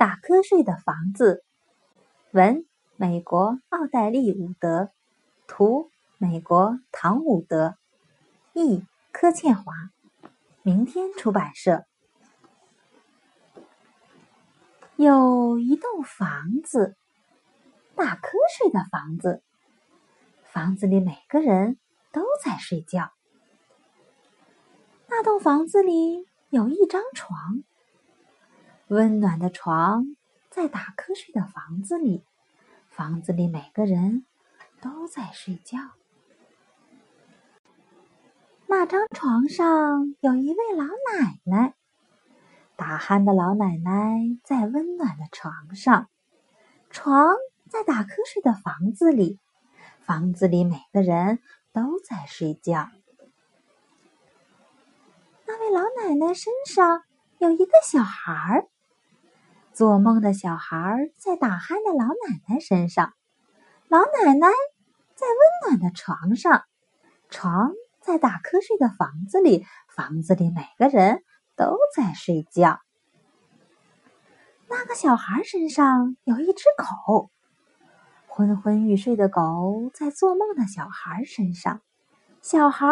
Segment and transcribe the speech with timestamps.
[0.00, 1.44] 打瞌睡的房子，
[2.30, 2.64] 文
[2.96, 4.88] 美国奥黛丽·伍德，
[5.46, 7.76] 图美国唐伍德，
[8.54, 8.82] 译
[9.12, 9.74] 柯倩华，
[10.62, 11.84] 明天出版社。
[14.96, 16.96] 有一栋房子，
[17.94, 19.42] 打瞌睡的房子，
[20.44, 21.76] 房子里每个人
[22.10, 23.12] 都在睡觉。
[25.08, 27.62] 那栋房子里有一张床。
[28.90, 30.16] 温暖的床
[30.50, 32.24] 在打瞌睡的房子里，
[32.88, 34.26] 房子里每个人
[34.80, 35.78] 都在睡觉。
[38.66, 41.74] 那张床上有一位老奶奶，
[42.74, 46.08] 打鼾的老奶奶在温暖的床上，
[46.90, 47.36] 床
[47.68, 49.38] 在打瞌睡的房子里，
[50.00, 51.38] 房子里每个人
[51.72, 52.90] 都在睡觉。
[55.46, 57.04] 那位老奶奶身上
[57.38, 58.66] 有一个小孩儿。
[59.72, 63.14] 做梦的小孩在打鼾的老奶奶身上，
[63.88, 64.48] 老奶奶
[65.14, 66.64] 在温暖的床上，
[67.30, 71.22] 床在打瞌睡的房子里，房子里每个人
[71.56, 72.80] 都在睡觉。
[74.68, 77.30] 那个小孩身上有一只狗，
[78.26, 81.80] 昏昏欲睡的狗在做梦的小孩身上，
[82.42, 82.86] 小孩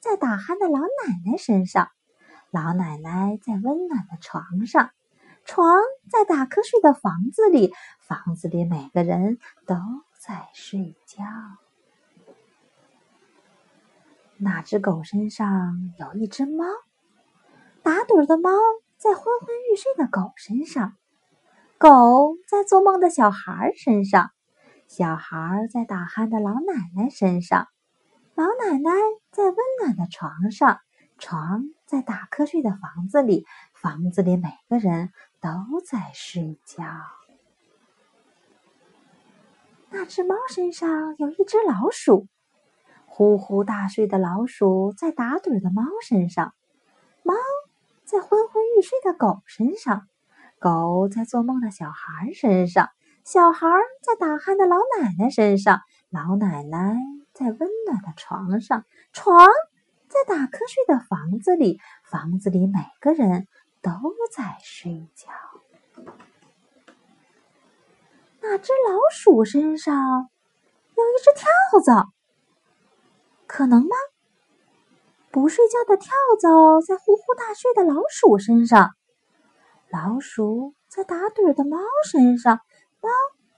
[0.00, 1.88] 在打鼾的老奶奶身上，
[2.50, 4.90] 老奶奶在温暖的床上。
[5.50, 5.66] 床
[6.08, 9.74] 在打瞌睡的房子里，房子里每个人都
[10.16, 11.24] 在睡觉。
[14.36, 16.66] 那只狗身上有一只猫，
[17.82, 18.48] 打盹的猫
[18.96, 20.94] 在昏昏欲睡的狗身上，
[21.78, 24.30] 狗在做梦的小孩身上，
[24.86, 27.66] 小孩在打鼾的老奶奶身上，
[28.36, 28.92] 老奶奶
[29.32, 30.78] 在温暖的床上，
[31.18, 35.10] 床在打瞌睡的房子里，房子里每个人。
[35.40, 36.84] 都在睡觉。
[39.90, 42.28] 那只猫身上有一只老鼠，
[43.06, 46.54] 呼呼大睡的老鼠在打盹的猫身上，
[47.22, 47.34] 猫
[48.04, 50.06] 在昏昏欲睡的狗身上，
[50.60, 52.90] 狗在做梦的小孩身上，
[53.24, 53.66] 小孩
[54.02, 56.96] 在打鼾的老奶奶身上，老奶奶
[57.32, 59.48] 在温暖的床上，床
[60.08, 63.48] 在打瞌睡的房子里，房子里每个人。
[63.82, 63.90] 都
[64.30, 65.28] 在睡觉。
[68.40, 70.30] 那只老鼠身上
[70.96, 71.48] 有一只跳
[71.84, 72.12] 蚤，
[73.46, 73.96] 可能吗？
[75.30, 78.90] 不睡觉的跳蚤在呼呼大睡的老鼠身上，
[79.90, 81.78] 老鼠在打盹的猫
[82.10, 82.60] 身上，
[83.00, 83.10] 猫。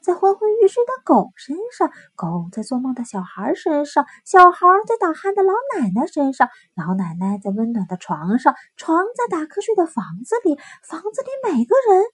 [0.02, 12.04] 在昏昏欲睡的狗身上，狗在做梦的小孩身上，小孩在打鼾的老奶奶身上，老奶奶在温暖的床上，床在打瞌睡的房子里，房子里每个人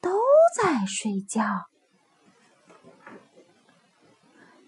[0.00, 0.20] 都
[0.54, 1.42] 在睡觉。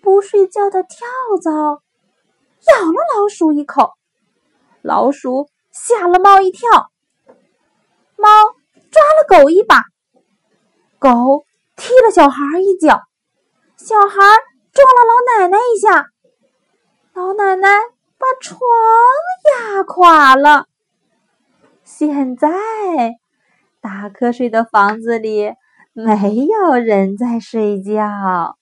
[0.03, 1.07] 不睡觉的跳
[1.43, 3.93] 蚤咬了老鼠一口，
[4.81, 6.91] 老鼠吓了猫一跳，
[8.17, 8.29] 猫
[8.91, 9.83] 抓了狗一把，
[10.99, 11.46] 狗。
[11.87, 13.01] 踢了小孩一脚，
[13.77, 14.17] 小孩
[14.73, 16.07] 撞了老奶奶一下，
[17.15, 17.69] 老奶奶
[18.19, 18.59] 把床
[19.53, 20.67] 压垮了。
[21.85, 22.51] 现在，
[23.81, 25.53] 打瞌睡的房子里
[25.93, 28.57] 没有人在睡觉。